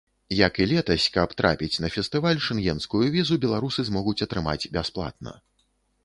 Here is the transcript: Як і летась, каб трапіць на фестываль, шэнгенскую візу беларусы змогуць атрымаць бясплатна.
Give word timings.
Як 0.35 0.53
і 0.63 0.65
летась, 0.69 1.03
каб 1.17 1.33
трапіць 1.41 1.81
на 1.83 1.89
фестываль, 1.95 2.41
шэнгенскую 2.45 3.01
візу 3.15 3.37
беларусы 3.43 3.85
змогуць 3.91 4.23
атрымаць 4.27 4.69
бясплатна. 4.79 5.35